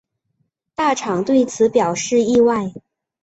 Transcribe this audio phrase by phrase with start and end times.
[0.73, 2.73] 大场对此表示意外。